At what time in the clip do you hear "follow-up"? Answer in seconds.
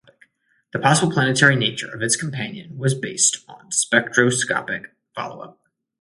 5.13-5.59